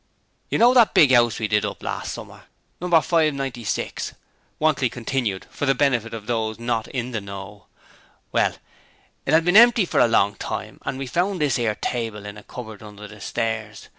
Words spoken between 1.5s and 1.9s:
up